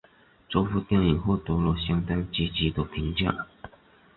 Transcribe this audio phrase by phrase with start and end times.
[0.49, 3.45] 这部电影获得了相当积极的评价。